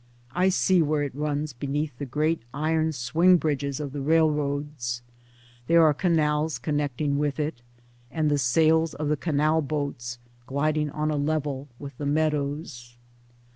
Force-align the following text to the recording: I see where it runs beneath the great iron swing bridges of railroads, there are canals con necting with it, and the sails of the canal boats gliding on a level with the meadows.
I 0.33 0.49
see 0.49 0.81
where 0.81 1.03
it 1.03 1.13
runs 1.13 1.53
beneath 1.53 1.95
the 1.99 2.07
great 2.07 2.41
iron 2.55 2.91
swing 2.91 3.37
bridges 3.37 3.79
of 3.79 3.93
railroads, 3.93 5.03
there 5.67 5.83
are 5.85 5.93
canals 5.93 6.57
con 6.57 6.77
necting 6.77 7.17
with 7.17 7.39
it, 7.39 7.61
and 8.09 8.27
the 8.31 8.39
sails 8.39 8.95
of 8.95 9.09
the 9.09 9.15
canal 9.15 9.61
boats 9.61 10.17
gliding 10.47 10.89
on 10.89 11.11
a 11.11 11.17
level 11.17 11.67
with 11.77 11.95
the 11.99 12.07
meadows. 12.07 12.97